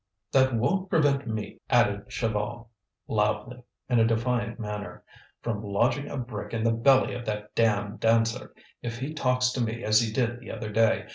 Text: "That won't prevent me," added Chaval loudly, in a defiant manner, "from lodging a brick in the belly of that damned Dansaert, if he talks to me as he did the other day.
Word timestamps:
"That 0.31 0.55
won't 0.55 0.89
prevent 0.89 1.27
me," 1.27 1.59
added 1.69 2.07
Chaval 2.11 2.69
loudly, 3.07 3.61
in 3.87 3.99
a 3.99 4.03
defiant 4.07 4.57
manner, 4.59 5.03
"from 5.43 5.63
lodging 5.63 6.07
a 6.09 6.17
brick 6.17 6.55
in 6.55 6.63
the 6.63 6.71
belly 6.71 7.13
of 7.13 7.23
that 7.27 7.53
damned 7.53 7.99
Dansaert, 7.99 8.55
if 8.81 8.97
he 8.97 9.13
talks 9.13 9.51
to 9.51 9.61
me 9.61 9.83
as 9.83 10.01
he 10.01 10.11
did 10.11 10.39
the 10.39 10.49
other 10.49 10.71
day. 10.71 11.05